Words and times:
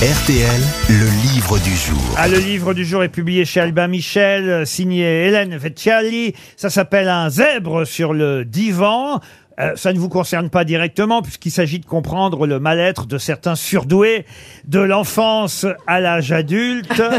RTL, 0.00 0.62
le 0.88 1.34
livre 1.34 1.58
du 1.58 1.76
jour. 1.76 2.14
Ah, 2.16 2.26
le 2.26 2.38
livre 2.38 2.72
du 2.72 2.86
jour 2.86 3.04
est 3.04 3.10
publié 3.10 3.44
chez 3.44 3.60
Albin 3.60 3.86
Michel, 3.86 4.48
euh, 4.48 4.64
signé 4.64 5.26
Hélène 5.26 5.54
Vecchiali. 5.54 6.32
Ça 6.56 6.70
s'appelle 6.70 7.06
Un 7.06 7.28
zèbre 7.28 7.84
sur 7.84 8.14
le 8.14 8.46
divan. 8.46 9.20
Euh, 9.58 9.72
ça 9.74 9.92
ne 9.92 9.98
vous 9.98 10.08
concerne 10.08 10.48
pas 10.48 10.64
directement 10.64 11.22
puisqu'il 11.22 11.50
s'agit 11.50 11.80
de 11.80 11.84
comprendre 11.86 12.46
le 12.46 12.60
mal-être 12.60 13.06
de 13.06 13.18
certains 13.18 13.56
surdoués 13.56 14.24
de 14.66 14.78
l'enfance 14.80 15.66
à 15.86 16.00
l'âge 16.00 16.32
adulte. 16.32 17.02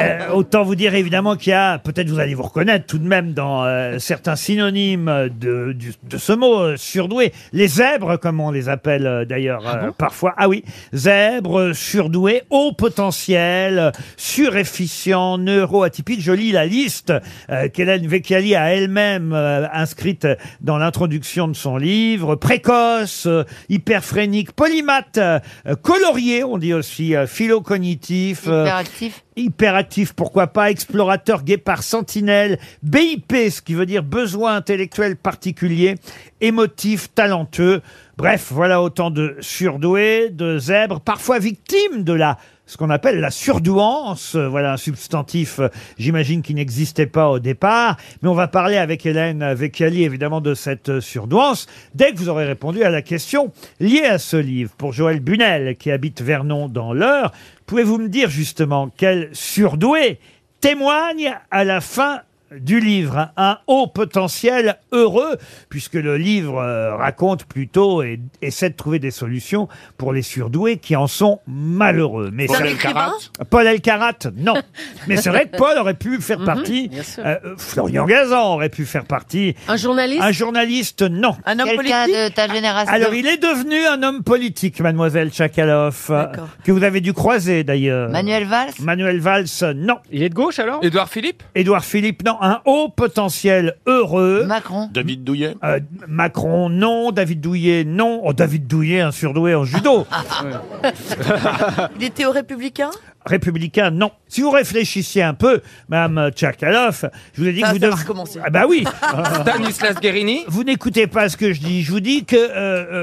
Euh, 0.00 0.30
autant 0.32 0.64
vous 0.64 0.74
dire 0.74 0.96
évidemment 0.96 1.36
qu'il 1.36 1.50
y 1.50 1.54
a, 1.54 1.78
peut-être 1.78 2.08
vous 2.10 2.18
allez 2.18 2.34
vous 2.34 2.42
reconnaître 2.42 2.84
tout 2.84 2.98
de 2.98 3.06
même 3.06 3.32
dans 3.32 3.64
euh, 3.64 4.00
certains 4.00 4.34
synonymes 4.34 5.28
de, 5.38 5.70
du- 5.72 5.92
de 6.02 6.18
ce 6.18 6.32
mot 6.32 6.58
euh, 6.58 6.76
surdoué. 6.76 7.32
Les 7.52 7.68
zèbres, 7.68 8.16
comme 8.18 8.40
on 8.40 8.50
les 8.50 8.68
appelle 8.68 9.06
euh, 9.06 9.24
d'ailleurs 9.24 9.62
euh, 9.68 9.92
parfois. 9.96 10.34
Ah 10.36 10.48
oui, 10.48 10.64
zèbres, 10.92 11.72
surdoués, 11.74 12.42
haut 12.50 12.72
potentiel, 12.72 13.78
euh, 13.78 13.90
surefficient, 14.16 15.38
neuroatypique. 15.38 16.20
Je 16.20 16.32
lis 16.32 16.50
la 16.50 16.66
liste 16.66 17.12
euh, 17.50 17.68
qu'Hélène 17.68 18.04
Vecchiali 18.08 18.56
a 18.56 18.74
elle-même 18.74 19.32
euh, 19.32 19.66
inscrite 19.72 20.26
dans 20.60 20.76
l'introduction 20.76 21.33
de 21.36 21.52
son 21.54 21.76
livre. 21.76 22.36
Précoce, 22.36 23.26
euh, 23.26 23.44
hyperphrénique, 23.68 24.52
polymathe, 24.52 25.18
euh, 25.18 25.40
colorié, 25.82 26.44
on 26.44 26.58
dit 26.58 26.72
aussi, 26.72 27.14
euh, 27.16 27.26
philocognitif. 27.26 28.44
euh, 28.46 28.62
Hyperactif. 28.64 29.24
Hyperactif, 29.36 30.12
pourquoi 30.12 30.46
pas, 30.46 30.70
explorateur, 30.70 31.42
guépard, 31.42 31.82
sentinelle, 31.82 32.58
BIP, 32.84 33.32
ce 33.50 33.60
qui 33.60 33.74
veut 33.74 33.86
dire 33.86 34.04
besoin 34.04 34.54
intellectuel 34.56 35.16
particulier, 35.16 35.96
émotif, 36.40 37.12
talentueux. 37.14 37.82
Bref, 38.16 38.48
voilà 38.52 38.80
autant 38.80 39.10
de 39.10 39.36
surdoués, 39.40 40.30
de 40.30 40.58
zèbres, 40.58 41.00
parfois 41.00 41.38
victimes 41.38 42.04
de 42.04 42.12
la 42.12 42.38
ce 42.66 42.78
qu'on 42.78 42.88
appelle 42.88 43.20
la 43.20 43.30
surdouance, 43.30 44.36
Euh, 44.36 44.48
voilà 44.48 44.72
un 44.72 44.76
substantif, 44.76 45.58
euh, 45.58 45.68
j'imagine, 45.98 46.40
qui 46.40 46.54
n'existait 46.54 47.06
pas 47.06 47.28
au 47.28 47.38
départ. 47.38 47.98
Mais 48.22 48.28
on 48.28 48.34
va 48.34 48.48
parler 48.48 48.76
avec 48.76 49.04
Hélène 49.04 49.52
Vecchiali, 49.52 50.02
évidemment, 50.04 50.40
de 50.40 50.54
cette 50.54 50.88
euh, 50.88 51.00
surdouance, 51.00 51.66
dès 51.94 52.12
que 52.12 52.16
vous 52.16 52.28
aurez 52.28 52.46
répondu 52.46 52.82
à 52.82 52.90
la 52.90 53.02
question 53.02 53.52
liée 53.80 54.06
à 54.06 54.18
ce 54.18 54.36
livre. 54.36 54.72
Pour 54.78 54.92
Joël 54.92 55.20
Bunel, 55.20 55.76
qui 55.76 55.90
habite 55.90 56.22
Vernon 56.22 56.68
dans 56.68 56.92
l'Eure, 56.92 57.32
pouvez-vous 57.66 57.98
me 57.98 58.08
dire 58.08 58.30
justement 58.30 58.90
quel 58.96 59.28
surdoué 59.32 60.18
témoigne 60.60 61.34
à 61.50 61.64
la 61.64 61.82
fin 61.82 62.20
du 62.60 62.80
livre 62.80 63.30
un 63.36 63.58
haut 63.66 63.86
potentiel 63.86 64.76
heureux, 64.92 65.36
puisque 65.68 65.94
le 65.94 66.16
livre 66.16 66.58
euh, 66.58 66.96
raconte 66.96 67.44
plutôt 67.44 68.02
et 68.02 68.20
essaie 68.42 68.70
de 68.70 68.76
trouver 68.76 68.98
des 68.98 69.10
solutions 69.10 69.68
pour 69.98 70.12
les 70.12 70.22
surdoués 70.22 70.76
qui 70.78 70.96
en 70.96 71.06
sont 71.06 71.40
malheureux. 71.46 72.30
Mais 72.32 72.46
C'est 72.46 72.56
un 72.56 72.58
ça- 72.60 72.66
écrivain 72.66 73.12
Paul 73.50 73.66
Elkarat, 73.66 74.12
non. 74.36 74.54
Mais 75.08 75.16
c'est 75.16 75.30
vrai 75.30 75.48
que 75.48 75.56
Paul 75.56 75.76
aurait 75.78 75.94
pu 75.94 76.20
faire 76.20 76.38
Mhm, 76.40 76.46
partie. 76.46 76.90
euh, 77.18 77.36
Florian 77.56 78.04
Gazan 78.06 78.54
aurait 78.54 78.68
pu 78.68 78.84
faire 78.86 79.04
partie. 79.04 79.54
Un 79.68 79.76
journaliste 79.76 80.22
Un 80.22 80.32
journaliste, 80.32 81.02
non. 81.02 81.36
Un 81.44 81.58
homme 81.58 81.66
Quelqu'un 81.68 82.04
politique 82.04 82.14
de 82.22 82.28
ta 82.34 82.52
génération. 82.52 82.92
Alors, 82.92 83.14
il 83.14 83.26
est 83.26 83.42
devenu 83.42 83.84
un 83.86 84.02
homme 84.02 84.22
politique, 84.22 84.80
mademoiselle 84.80 85.30
Tchakaloff, 85.30 86.10
euh, 86.10 86.26
que 86.64 86.72
vous 86.72 86.82
avez 86.84 87.00
dû 87.00 87.12
croiser 87.12 87.64
d'ailleurs. 87.64 88.10
Manuel 88.10 88.44
Valls 88.44 88.70
Manuel 88.80 89.20
Valls, 89.20 89.46
non. 89.76 89.98
Il 90.10 90.22
est 90.22 90.28
de 90.28 90.34
gauche 90.34 90.58
alors? 90.58 90.80
Édouard 90.84 91.08
Philippe? 91.08 91.42
Édouard 91.54 91.84
Philippe, 91.84 92.22
non. 92.24 92.36
Un 92.46 92.60
haut 92.66 92.90
potentiel 92.90 93.76
heureux. 93.86 94.44
Macron 94.44 94.90
David 94.92 95.24
Douillet 95.24 95.56
Euh, 95.64 95.80
Macron, 96.06 96.68
non. 96.68 97.10
David 97.10 97.40
Douillet, 97.40 97.84
non. 97.84 98.20
Oh, 98.22 98.34
David 98.34 98.66
Douillet, 98.66 99.00
un 99.00 99.12
surdoué 99.12 99.54
en 99.54 99.64
judo. 99.64 100.06
Il 101.98 102.04
était 102.04 102.26
au 102.26 102.32
Républicain 102.32 102.90
Républicain, 103.26 103.90
non. 103.90 104.10
Si 104.28 104.40
vous 104.42 104.50
réfléchissiez 104.50 105.22
un 105.22 105.34
peu, 105.34 105.60
Madame 105.88 106.30
Tchakaloff, 106.32 107.04
je 107.34 107.40
vous 107.42 107.48
ai 107.48 107.52
dit 107.52 107.60
Ça, 107.60 107.68
que 107.68 107.72
vous 107.74 107.80
ça 107.80 107.86
va 107.86 107.92
devez... 107.92 108.02
recommencer. 108.02 108.40
Ah 108.44 108.50
bah 108.50 108.64
oui 108.68 108.84
Stanislas 109.42 109.94
Guérini 110.00 110.44
Vous 110.48 110.64
n'écoutez 110.64 111.06
pas 111.06 111.28
ce 111.28 111.36
que 111.36 111.52
je 111.52 111.60
dis. 111.60 111.82
Je 111.82 111.90
vous 111.92 112.00
dis 112.00 112.24
que 112.24 112.36
euh, 112.36 112.50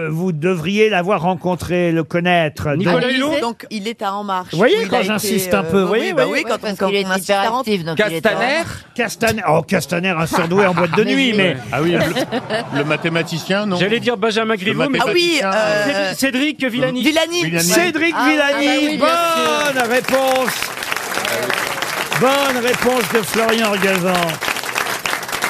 euh, 0.08 0.10
vous 0.12 0.32
devriez 0.32 0.90
l'avoir 0.90 1.22
rencontré, 1.22 1.92
le 1.92 2.04
connaître. 2.04 2.70
Nicolas 2.76 3.02
Donc- 3.02 3.12
Hulot 3.12 3.40
Donc 3.42 3.66
il 3.70 3.88
est 3.88 4.02
à 4.02 4.14
En 4.14 4.24
Marche. 4.24 4.50
Vous 4.52 4.58
voyez, 4.58 4.78
où 4.78 4.82
il 4.82 4.88
quand 4.90 4.98
a 4.98 5.00
été, 5.00 5.08
j'insiste 5.08 5.54
un 5.54 5.64
euh, 5.64 5.72
peu, 5.72 5.82
oui, 5.84 5.88
voyez, 5.88 6.06
oui, 6.08 6.14
bah 6.14 6.26
oui, 6.30 6.42
quand 6.44 6.50
Parce 6.60 6.62
Parce 6.78 6.82
on, 6.82 6.88
qu'il 6.88 6.98
est 6.98 7.06
on 7.06 7.12
insiste 7.12 7.30
à 7.32 7.50
rentrer. 7.50 7.74
hyperactif, 7.76 7.86
donc 7.86 8.00
il 8.00 8.14
est 8.18 8.22
Castaner 8.22 8.64
Castaner, 8.96 9.42
oh 9.50 9.62
Castaner, 9.64 10.10
un 10.10 10.26
surdoué 10.28 10.66
en 10.68 10.74
boîte 10.74 10.96
de 10.98 11.04
Mais 11.06 11.16
nuit, 11.16 11.32
oui. 11.32 11.38
mais 11.38 11.58
Ah 11.72 11.82
oui, 11.82 11.92
le, 11.94 12.78
le 12.78 12.84
mathématicien, 12.84 13.66
non 13.66 13.78
J'allais 13.78 14.00
dire 14.00 14.18
Benjamin 14.18 14.56
Griveaux, 14.56 14.90
mais 14.90 15.00
Ah 15.02 15.06
oui, 15.14 15.40
euh, 15.44 16.14
Cédric- 16.14 16.64
Villani. 16.68 17.02
Villani. 17.04 17.44
Villani. 17.46 17.64
Cédric 17.68 18.14
Ah, 18.18 18.30
Villani, 18.30 18.68
ah 18.68 18.98
bah 19.00 19.74
bien 19.74 19.82
bonne 19.82 19.92
réponse. 19.92 20.11
Bonne 22.20 22.58
réponse 22.62 23.14
de 23.14 23.20
Florian 23.20 23.72
Gazan. 23.82 24.28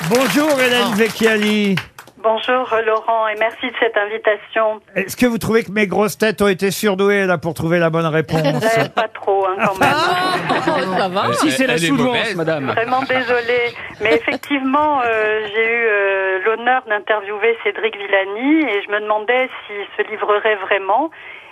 Bonjour 0.07 0.59
Hélène 0.61 0.89
Ah. 0.91 0.95
Vecchiali. 0.95 1.75
Bonjour 2.17 2.71
euh, 2.71 2.81
Laurent 2.83 3.27
et 3.29 3.35
merci 3.39 3.65
de 3.65 3.73
cette 3.79 3.97
invitation. 3.97 4.79
Est-ce 4.95 5.17
que 5.17 5.25
vous 5.25 5.39
trouvez 5.39 5.63
que 5.63 5.71
mes 5.71 5.87
grosses 5.87 6.19
têtes 6.19 6.43
ont 6.43 6.47
été 6.47 6.69
surdouées 6.69 7.25
là 7.25 7.39
pour 7.39 7.55
trouver 7.55 7.79
la 7.79 7.89
bonne 7.89 8.05
réponse? 8.05 8.39
Euh, 8.77 8.85
pas 8.89 9.07
trop 9.07 9.47
hein, 9.47 9.55
quand 9.65 9.79
même. 9.79 9.89
Ça 10.99 11.07
va 11.07 11.33
Si 11.33 11.49
c'est 11.51 11.65
la 11.65 11.77
Elle 11.77 11.85
est 11.85 12.35
madame. 12.35 12.67
Vraiment 12.67 13.01
désolée. 13.01 13.73
Mais 14.01 14.13
effectivement, 14.13 15.01
euh, 15.03 15.39
j'ai 15.55 15.65
eu 15.65 15.85
euh, 15.87 16.39
l'honneur 16.45 16.83
d'interviewer 16.87 17.57
Cédric 17.63 17.97
Villani 17.97 18.59
et 18.69 18.83
je 18.85 18.91
me 18.91 18.99
demandais 19.01 19.49
s'il 19.65 19.85
se 19.97 20.11
livrerait 20.11 20.57
vraiment. 20.67 21.09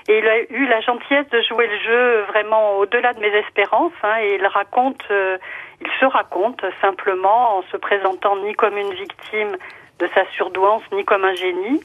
Et 0.10 0.18
il 0.18 0.28
a 0.28 0.40
eu 0.50 0.66
la 0.66 0.82
gentillesse 0.82 1.30
de 1.30 1.40
jouer 1.44 1.68
le 1.68 1.78
jeu 1.78 2.22
vraiment 2.30 2.78
au-delà 2.80 3.14
de 3.14 3.20
mes 3.20 3.28
espérances. 3.28 3.94
hein, 4.02 4.18
et 4.24 4.38
il 4.40 4.48
raconte, 4.48 5.04
euh, 5.12 5.38
il 5.82 5.88
se 6.00 6.06
raconte 6.06 6.66
simplement 6.82 7.58
en 7.58 7.62
se 7.72 7.78
présentant 7.78 8.36
ni 8.38 8.56
comme 8.56 8.76
une 8.76 8.92
victime 8.92 9.56
de 10.00 10.08
sa 10.16 10.26
surdouance, 10.32 10.82
ni 10.94 11.06
comme 11.06 11.26
un 11.26 11.36
génie. 11.36 11.84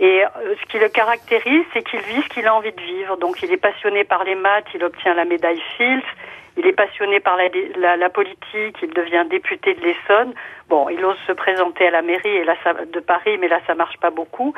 Et 0.00 0.24
euh, 0.24 0.54
ce 0.58 0.66
qui 0.70 0.78
le 0.78 0.88
caractérise, 0.88 1.64
c'est 1.74 1.82
qu'il 1.82 2.00
vit 2.00 2.22
ce 2.22 2.28
qu'il 2.30 2.46
a 2.46 2.54
envie 2.54 2.72
de 2.72 2.80
vivre. 2.80 3.18
Donc 3.18 3.42
il 3.42 3.52
est 3.52 3.58
passionné 3.58 4.04
par 4.04 4.24
les 4.24 4.34
maths, 4.34 4.68
il 4.74 4.82
obtient 4.82 5.12
la 5.12 5.26
médaille 5.26 5.62
Fields. 5.76 6.08
Il 6.56 6.66
est 6.66 6.72
passionné 6.72 7.20
par 7.20 7.36
la, 7.36 8.10
politique, 8.10 8.76
il 8.82 8.92
devient 8.92 9.24
député 9.28 9.74
de 9.74 9.80
l'Essonne. 9.80 10.34
Bon, 10.68 10.88
il 10.90 11.02
ose 11.02 11.16
se 11.26 11.32
présenter 11.32 11.86
à 11.86 11.90
la 11.90 12.02
mairie 12.02 12.44
de 12.92 13.00
Paris, 13.00 13.38
mais 13.38 13.48
là, 13.48 13.58
ça 13.66 13.74
marche 13.74 13.96
pas 13.98 14.10
beaucoup. 14.10 14.52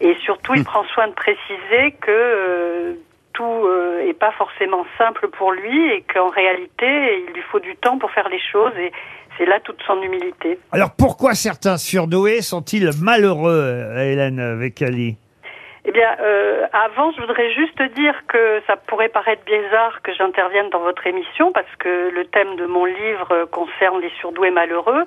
Et 0.00 0.16
surtout, 0.24 0.54
il 0.54 0.64
prend 0.64 0.84
soin 0.84 1.08
de 1.08 1.12
préciser 1.12 1.92
que 2.00 2.10
euh, 2.10 2.94
tout 3.34 3.44
euh, 3.44 4.08
est 4.08 4.18
pas 4.18 4.32
forcément 4.32 4.84
simple 4.98 5.28
pour 5.28 5.52
lui 5.52 5.92
et 5.92 6.02
qu'en 6.02 6.28
réalité, 6.28 7.24
il 7.26 7.32
lui 7.34 7.42
faut 7.50 7.60
du 7.60 7.76
temps 7.76 7.98
pour 7.98 8.10
faire 8.10 8.28
les 8.28 8.40
choses. 8.40 8.72
Et 8.78 8.92
c'est 9.40 9.46
là 9.46 9.58
toute 9.60 9.80
son 9.86 10.00
humilité. 10.02 10.58
Alors 10.72 10.90
pourquoi 10.96 11.34
certains 11.34 11.78
surdoués 11.78 12.42
sont-ils 12.42 12.90
malheureux, 13.00 13.52
euh, 13.52 14.12
Hélène 14.12 14.58
Vecchiali 14.58 15.16
Eh 15.86 15.92
bien, 15.92 16.16
euh, 16.20 16.66
avant, 16.72 17.12
je 17.12 17.20
voudrais 17.20 17.52
juste 17.54 17.80
dire 17.94 18.14
que 18.28 18.60
ça 18.66 18.76
pourrait 18.76 19.08
paraître 19.08 19.42
bizarre 19.44 20.02
que 20.02 20.12
j'intervienne 20.12 20.68
dans 20.70 20.80
votre 20.80 21.06
émission 21.06 21.52
parce 21.52 21.74
que 21.78 22.10
le 22.10 22.24
thème 22.26 22.56
de 22.56 22.66
mon 22.66 22.84
livre 22.84 23.28
euh, 23.32 23.46
concerne 23.46 24.00
les 24.00 24.10
surdoués 24.20 24.50
malheureux. 24.50 25.04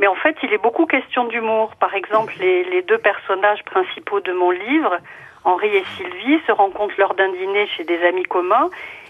Mais 0.00 0.06
en 0.06 0.14
fait, 0.16 0.36
il 0.42 0.52
est 0.52 0.62
beaucoup 0.62 0.86
question 0.86 1.24
d'humour. 1.26 1.72
Par 1.80 1.94
exemple, 1.94 2.34
les, 2.40 2.64
les 2.64 2.82
deux 2.82 2.98
personnages 2.98 3.62
principaux 3.64 4.20
de 4.20 4.32
mon 4.32 4.50
livre, 4.50 4.96
Henri 5.44 5.68
et 5.68 5.84
Sylvie, 5.96 6.40
se 6.46 6.52
rencontrent 6.52 6.94
lors 6.98 7.14
d'un 7.14 7.30
dîner 7.32 7.66
chez 7.76 7.84
des 7.84 8.00
amis 8.04 8.22
communs 8.24 8.68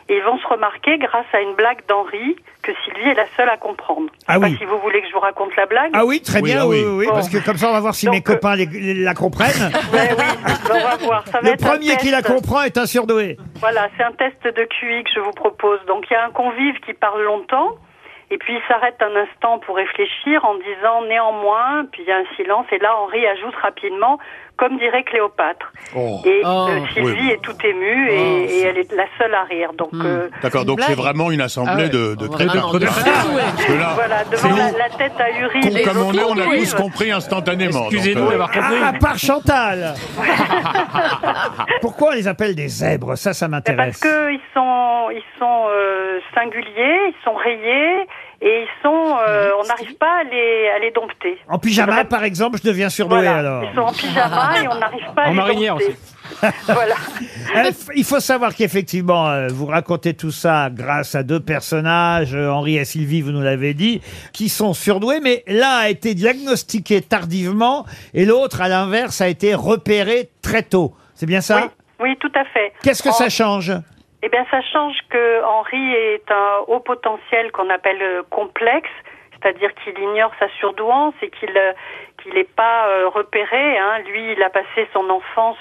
et 0.09 0.17
ils 0.17 0.23
vont 0.25 0.37
se 0.39 0.47
remarquer 0.49 0.99
grâce 0.99 1.27
à 1.33 1.41
une 1.41 1.55
blague 1.55 1.87
d'Henri 1.89 2.37
que 2.63 2.73
Sylvie 2.85 3.11
est 3.11 3.15
la 3.15 3.27
seule 3.37 3.49
à 3.49 3.57
comprendre. 3.57 4.11
Ah 4.27 4.39
pas 4.41 4.47
oui. 4.47 4.57
si 4.59 4.65
vous 4.65 4.79
voulez 4.81 5.01
que 5.01 5.07
je 5.09 5.13
vous 5.13 5.21
raconte 5.21 5.55
la 5.57 5.67
blague. 5.67 5.91
Ah 5.95 6.05
oui, 6.05 6.21
très 6.21 6.41
Oui, 6.41 6.51
bien, 6.51 6.63
ah 6.63 6.67
oui, 6.67 6.79
oui. 6.81 6.85
oui, 6.85 6.97
oui, 6.99 7.07
Bon. 7.07 7.13
parce 7.15 7.29
que 7.29 7.39
comme 7.39 7.57
ça 7.57 7.69
on 7.69 7.73
va 7.73 7.81
voir 7.81 7.95
si 7.95 8.07
Donc, 8.07 8.15
mes 8.17 8.23
copains 8.23 8.57
les- 8.57 8.67
les- 8.67 8.95
la 8.95 9.15
comprennent. 9.15 9.71
Ouais, 9.93 10.09
oui, 10.19 10.25
on 10.71 10.79
va 10.81 10.97
voir. 10.97 11.25
Ça 11.29 11.41
va 11.41 11.49
Le 11.49 11.55
être 11.55 11.65
premier 11.65 11.97
qui 11.99 12.11
la 12.11 12.23
comprend 12.23 12.63
est 12.63 12.77
un 12.79 12.87
surdoué. 12.87 13.37
Voilà, 13.61 13.89
c'est 13.97 14.03
un 14.03 14.13
test 14.13 14.43
de 14.45 14.65
QI 14.65 15.05
que 15.05 15.11
je 15.15 15.21
vous 15.21 15.31
propose. 15.33 15.79
Donc 15.87 16.05
il 16.11 16.15
y 16.15 16.17
a 16.17 16.25
un 16.27 16.31
convive 16.31 16.81
qui 16.81 16.95
parle 16.95 17.23
longtemps, 17.23 17.77
et 18.33 18.39
puis 18.39 18.55
il 18.55 18.63
s'arrête 18.67 18.97
un 19.01 19.15
instant 19.15 19.59
pour 19.61 19.77
réfléchir 19.77 20.45
en 20.45 20.55
disant 20.55 21.03
néanmoins, 21.09 21.85
puis 21.93 22.03
il 22.05 22.09
y 22.09 22.13
a 22.13 22.17
un 22.17 22.25
silence, 22.37 22.67
et 22.73 22.79
là 22.79 22.97
Henri 22.97 23.27
ajoute 23.27 23.55
rapidement, 23.63 24.19
comme 24.57 24.79
dirait 24.79 25.03
Cléopâtre. 25.05 25.73
Oh. 25.95 26.21
Et 26.25 26.41
Oh. 26.45 26.67
euh, 26.71 26.81
Sylvie 26.95 27.13
Oui. 27.27 27.31
est 27.33 27.43
tout 27.43 27.57
émue, 27.65 28.11
et, 28.11 28.45
et 28.59 28.61
elle 28.63 28.79
est 28.79 28.91
la 28.93 29.05
seule 29.19 29.35
à 29.35 29.45
rire. 29.45 29.73
Donc 29.75 29.91
euh, 29.95 30.29
D'accord, 30.43 30.65
donc 30.65 30.81
c'est 30.81 30.95
vraiment 30.95 31.31
une 31.31 31.41
assemblée 31.41 31.73
Ah 31.75 31.83
ouais. 31.85 31.89
de, 31.89 32.15
de 32.15 32.27
Oh, 32.27 32.33
crétins. 32.33 32.55
là, 32.55 33.93
voilà, 33.95 34.25
devant 34.25 34.57
la, 34.57 34.71
la 34.73 34.89
tête 34.97 35.13
ahurie 35.21 35.61
des 35.61 35.83
comme 35.83 35.99
on 36.03 36.13
est, 36.13 36.25
on 36.25 36.39
a 36.39 36.45
tous 36.57 36.75
compris 36.75 37.11
instantanément. 37.13 37.85
Excusez-nous 37.85 38.27
euh, 38.27 38.31
d'avoir 38.31 38.51
compris. 38.51 38.77
Ah, 38.83 38.89
à 38.89 38.93
part 38.95 39.19
Chantal 39.19 39.95
Pourquoi 41.81 42.11
on 42.11 42.15
les 42.15 42.29
appelle 42.29 42.55
des 42.55 42.69
zèbres? 42.69 43.17
Ça, 43.17 43.33
ça 43.35 43.49
m'intéresse. 43.49 44.01
parce 44.01 44.13
qu'ils 44.29 44.41
sont, 44.55 45.11
ils 45.11 45.25
sont 45.39 45.65
euh, 45.69 46.21
singuliers, 46.35 47.09
ils 47.09 47.15
sont 47.25 47.35
rayés, 47.35 48.07
et 48.45 48.63
ils 48.63 48.83
sont, 48.83 49.17
euh, 49.29 49.51
on 49.63 49.67
n'arrive 49.67 49.95
pas 49.97 50.21
à 50.21 50.25
les, 50.25 50.69
à 50.75 50.79
les 50.81 50.91
dompter. 50.91 51.39
En 51.49 51.59
pyjama, 51.59 52.05
par 52.05 52.25
exemple, 52.25 52.59
je 52.63 52.69
deviens 52.69 52.89
surdoué 52.91 53.19
Voilà, 53.23 53.37
alors. 53.39 53.65
ils 53.65 53.75
sont 53.75 53.83
en 53.83 53.93
pyjama 53.93 54.63
et 54.63 54.69
on 54.69 54.75
n'arrive 54.79 55.07
pas 55.15 55.23
à 55.23 55.27
En 55.29 55.31
les 55.31 55.37
marinière 55.37 55.75
dompter. 55.75 55.87
aussi. 55.89 55.97
voilà. 56.67 56.95
Euh, 57.57 57.71
f- 57.71 57.91
Il 57.95 58.05
faut 58.05 58.19
savoir 58.21 58.55
qu'effectivement, 58.55 59.29
euh, 59.29 59.49
vous 59.49 59.67
racontez 59.67 60.15
tout 60.15 60.31
ça 60.31 60.71
grâce 60.73 61.15
à 61.15 61.23
deux 61.23 61.41
personnages, 61.41 62.35
euh, 62.35 62.49
Henri 62.51 62.79
et 62.79 62.85
Sylvie, 62.85 63.21
vous 63.23 63.31
nous 63.33 63.43
l'avez 63.43 63.75
dit, 63.75 64.01
qui 64.33 64.49
sont 64.49 64.73
surdoués, 64.75 65.21
mais 65.21 65.45
l'un 65.47 65.77
a 65.77 65.89
été 65.89 66.15
diagnostiqué 66.15 67.01
tardivement 67.03 67.85
et 68.15 68.25
l'autre, 68.25 68.61
à 68.61 68.69
l'inverse, 68.69 69.21
a 69.21 69.29
été 69.29 69.55
repéré 69.55 70.31
très 70.43 70.63
tôt. 70.63 70.95
C'est 71.15 71.27
bien 71.27 71.41
ça 71.43 71.71
Oui, 72.01 72.09
oui, 72.11 72.17
tout 72.19 72.33
à 72.35 72.45
fait. 72.47 72.73
Qu'est-ce 72.83 73.03
que 73.03 73.11
En- 73.11 73.13
ça 73.13 73.29
change 73.29 73.73
Eh 74.23 74.29
bien, 74.29 74.47
ça 74.51 74.61
change 74.63 74.97
que 75.11 75.43
Henri 75.45 75.95
est 75.95 76.31
un 76.31 76.59
haut 76.69 76.79
potentiel 76.79 77.51
qu'on 77.51 77.69
appelle 77.71 78.01
euh, 78.01 78.23
complexe, 78.31 78.91
c'est-à-dire 79.33 79.75
qu'il 79.75 79.99
ignore 79.99 80.31
sa 80.39 80.49
surdouance 80.61 81.15
et 81.23 81.31
qu'il 81.31 81.57
euh, 81.57 81.73
qu'il 82.23 82.35
n'est 82.35 82.45
pas 82.45 82.87
euh, 82.87 83.09
repéré. 83.09 83.79
Hein. 83.79 83.99
Lui, 84.07 84.33
il 84.33 84.43
a 84.45 84.51
passé 84.51 84.89
son 84.93 85.11
enfance, 85.11 85.59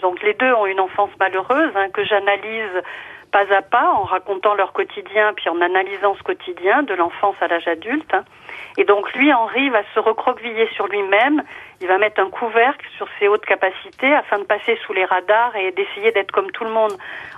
donc 0.00 0.22
les 0.22 0.32
deux 0.32 0.50
ont 0.54 0.64
une 0.64 0.80
enfance 0.80 1.10
malheureuse 1.20 1.72
hein, 1.76 1.90
que 1.90 2.02
j'analyse 2.02 2.82
pas 3.30 3.52
à 3.54 3.62
pas 3.62 3.92
en 3.92 4.02
racontant 4.02 4.54
leur 4.54 4.72
quotidien, 4.72 5.32
puis 5.34 5.48
en 5.48 5.60
analysant 5.60 6.14
ce 6.16 6.22
quotidien 6.22 6.82
de 6.82 6.94
l'enfance 6.94 7.36
à 7.40 7.48
l'âge 7.48 7.68
adulte. 7.68 8.14
Et 8.76 8.84
donc 8.84 9.12
lui, 9.14 9.32
Henri, 9.32 9.68
va 9.70 9.82
se 9.94 10.00
recroqueviller 10.00 10.68
sur 10.74 10.86
lui-même. 10.86 11.42
Il 11.80 11.88
va 11.88 11.98
mettre 11.98 12.20
un 12.20 12.30
couvercle 12.30 12.86
sur 12.96 13.08
ses 13.18 13.28
hautes 13.28 13.44
capacités 13.44 14.12
afin 14.14 14.38
de 14.38 14.44
passer 14.44 14.78
sous 14.86 14.92
les 14.92 15.04
radars 15.04 15.54
et 15.56 15.72
d'essayer 15.72 16.12
d'être 16.12 16.30
comme 16.30 16.50
tout 16.50 16.64
le 16.64 16.70
monde. 16.70 16.92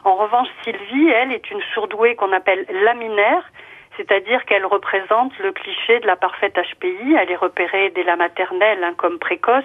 En 0.04 0.16
revanche, 0.16 0.48
Sylvie, 0.64 1.10
elle, 1.10 1.32
est 1.32 1.50
une 1.50 1.62
surdouée 1.72 2.16
qu'on 2.16 2.32
appelle 2.32 2.66
laminaire, 2.84 3.50
c'est-à-dire 3.96 4.44
qu'elle 4.46 4.66
représente 4.66 5.32
le 5.38 5.52
cliché 5.52 6.00
de 6.00 6.06
la 6.06 6.16
parfaite 6.16 6.54
HPI. 6.54 7.14
Elle 7.20 7.30
est 7.30 7.36
repérée 7.36 7.90
dès 7.94 8.04
la 8.04 8.16
maternelle 8.16 8.82
hein, 8.84 8.94
comme 8.96 9.18
précoce. 9.18 9.64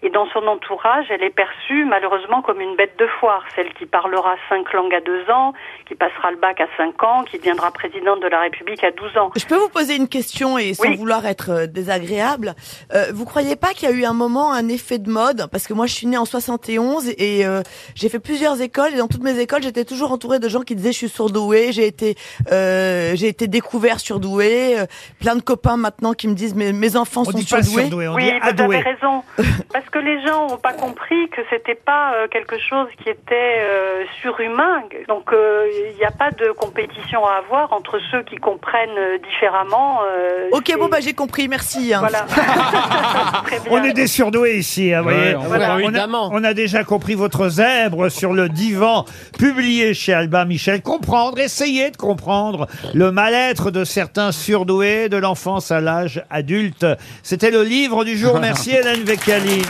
Et 0.00 0.10
dans 0.10 0.28
son 0.30 0.46
entourage, 0.46 1.06
elle 1.10 1.24
est 1.24 1.34
perçue 1.34 1.84
malheureusement 1.84 2.40
comme 2.40 2.60
une 2.60 2.76
bête 2.76 2.96
de 3.00 3.06
foire, 3.18 3.44
celle 3.56 3.72
qui 3.74 3.84
parlera 3.84 4.36
cinq 4.48 4.72
langues 4.72 4.94
à 4.94 5.00
deux 5.00 5.28
ans, 5.28 5.54
qui 5.88 5.96
passera 5.96 6.30
le 6.30 6.36
bac 6.36 6.60
à 6.60 6.68
cinq 6.76 7.02
ans, 7.02 7.24
qui 7.24 7.38
deviendra 7.38 7.72
présidente 7.72 8.20
de 8.22 8.28
la 8.28 8.38
République 8.40 8.84
à 8.84 8.92
12 8.92 9.16
ans. 9.16 9.30
Je 9.34 9.44
peux 9.44 9.56
vous 9.56 9.68
poser 9.70 9.96
une 9.96 10.06
question 10.06 10.56
et 10.56 10.74
sans 10.74 10.84
Oui. 10.84 10.96
vouloir 10.96 11.26
être 11.26 11.50
euh, 11.50 11.66
désagréable. 11.66 12.54
Euh, 12.94 13.06
vous 13.12 13.24
croyez 13.24 13.56
pas 13.56 13.68
qu'il 13.74 13.88
y 13.90 13.92
a 13.92 13.94
eu 13.96 14.04
un 14.04 14.12
moment 14.12 14.52
un 14.52 14.68
effet 14.68 14.98
de 14.98 15.10
mode? 15.10 15.48
Parce 15.50 15.66
que 15.66 15.72
moi 15.74 15.86
je 15.86 15.94
suis 15.94 16.06
née 16.06 16.16
en 16.16 16.24
71 16.24 17.08
et 17.18 17.44
euh, 17.44 17.62
j'ai 17.96 18.08
fait 18.08 18.20
plusieurs 18.20 18.60
écoles 18.62 18.94
et 18.94 18.98
dans 18.98 19.08
toutes 19.08 19.24
mes 19.24 19.36
écoles 19.40 19.64
j'étais 19.64 19.84
toujours 19.84 20.12
entourée 20.12 20.38
de 20.38 20.48
gens 20.48 20.60
qui 20.60 20.76
disaient 20.76 20.92
je 20.92 20.98
suis 20.98 21.08
surdouée, 21.08 21.72
j'ai 21.72 21.86
été 21.88 22.14
euh, 22.52 23.12
j'ai 23.16 23.26
été 23.26 23.48
découvert 23.68 24.00
surdoué, 24.00 24.78
euh, 24.78 24.86
plein 25.20 25.36
de 25.36 25.42
copains 25.42 25.76
maintenant 25.76 26.14
qui 26.14 26.26
me 26.26 26.34
disent 26.34 26.54
mes, 26.54 26.72
mes 26.72 26.96
enfants 26.96 27.20
On 27.26 27.30
sont 27.32 27.38
dit 27.38 27.44
pas 27.44 27.62
surdoués. 27.62 27.82
surdoué, 27.82 28.08
on 28.08 28.14
oui, 28.14 28.24
dit 28.24 28.38
vous 28.56 28.62
avez 28.62 28.78
raison. 28.78 29.22
Parce 29.72 29.84
que 29.90 29.98
les 29.98 30.26
gens 30.26 30.48
n'ont 30.48 30.56
pas 30.56 30.72
compris 30.72 31.28
que 31.28 31.42
c'était 31.50 31.74
pas 31.74 32.14
euh, 32.14 32.28
quelque 32.28 32.56
chose 32.58 32.88
qui 33.02 33.10
était 33.10 33.58
euh, 33.60 34.04
surhumain. 34.22 34.82
Donc 35.08 35.32
euh, 35.32 35.66
il 35.92 35.98
n'y 35.98 36.04
a 36.04 36.10
pas 36.10 36.30
de 36.30 36.50
compétition 36.52 37.26
à 37.26 37.34
avoir 37.44 37.72
entre 37.74 37.98
ceux 38.10 38.22
qui 38.22 38.36
comprennent 38.36 38.88
euh, 38.98 39.18
différemment. 39.18 40.00
euh, 40.02 40.48
Ok 40.52 40.72
bon 40.78 40.88
bah 40.88 41.00
j'ai 41.00 41.12
compris, 41.12 41.46
merci. 41.48 41.92
hein. 41.92 42.00
Voilà. 42.00 42.24
On 43.70 43.82
est 43.82 43.92
des 43.92 44.06
surdoués 44.06 44.56
ici, 44.58 44.94
hein, 44.94 45.02
vous 45.02 45.10
voyez. 45.10 45.34
on 45.34 45.40
Voilà. 45.40 45.74
on, 45.74 45.76
a, 45.76 45.80
évidemment. 45.82 46.30
on 46.32 46.42
a 46.44 46.54
déjà 46.54 46.84
compris 46.84 47.14
votre 47.14 47.48
zèbre 47.48 48.08
sur 48.10 48.32
le 48.32 48.48
divan, 48.48 49.04
publié 49.38 49.92
chez 49.94 50.14
Albin 50.14 50.44
Michel. 50.46 50.80
Comprendre, 50.82 51.38
essayer 51.38 51.90
de 51.90 51.96
comprendre 51.96 52.66
le 52.94 53.10
mal-être 53.12 53.57
de 53.66 53.84
certains 53.84 54.32
surdoués 54.32 55.08
de 55.08 55.16
l'enfance 55.16 55.70
à 55.70 55.80
l'âge 55.80 56.22
adulte. 56.30 56.86
C'était 57.22 57.50
le 57.50 57.62
livre 57.62 58.04
du 58.04 58.16
jour. 58.16 58.38
Merci 58.38 58.70
Hélène 58.74 59.02
Vecchiali. 59.02 59.62